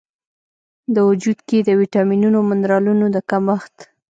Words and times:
و 0.93 0.95
وجود 1.09 1.37
کې 1.47 1.57
د 1.61 1.69
ویټامینونو 1.81 2.37
او 2.39 2.47
منرالونو 2.51 3.05
د 3.15 3.17
کمښت 3.29 3.75